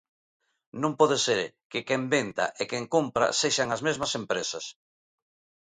Non 0.81 0.97
poder 0.99 1.19
ser 1.27 1.41
que 1.71 1.85
quen 1.87 2.03
venda 2.13 2.45
e 2.61 2.63
quen 2.71 2.83
compra 2.95 3.33
sexan 3.41 3.69
as 3.75 3.81
mesmas 3.87 4.11
empresas. 4.21 4.65